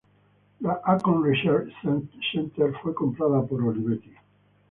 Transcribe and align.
La 0.61 0.81
"Acorn 0.83 1.21
Research 1.21 1.71
Centre" 2.31 2.73
fue 2.81 2.91
comprada 2.95 3.43
por 3.43 3.61
Olivetti. 3.61 4.11